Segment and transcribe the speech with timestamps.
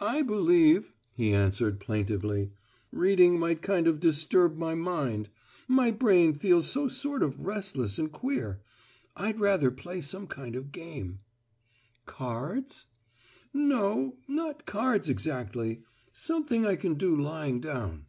[0.00, 2.50] "I believe," he answered, plaintively,
[2.90, 5.28] "reading might kind of disturb my mind:
[5.68, 8.60] my brain feels so sort of restless and queer.
[9.14, 11.18] I'd rather play some kind of game."
[12.06, 12.86] "Cards?"
[13.54, 15.84] "No, not cards exactly.
[16.10, 18.06] Something' I can do lying down.